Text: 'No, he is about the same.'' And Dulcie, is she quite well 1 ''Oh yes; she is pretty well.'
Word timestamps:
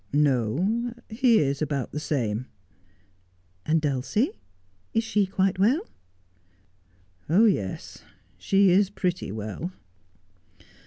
'No, 0.11 0.95
he 1.11 1.37
is 1.37 1.61
about 1.61 1.91
the 1.91 1.99
same.'' 1.99 2.47
And 3.67 3.79
Dulcie, 3.79 4.31
is 4.95 5.03
she 5.03 5.27
quite 5.27 5.59
well 5.59 5.83
1 7.27 7.37
''Oh 7.41 7.45
yes; 7.45 7.99
she 8.35 8.71
is 8.71 8.89
pretty 8.89 9.31
well.' 9.31 9.71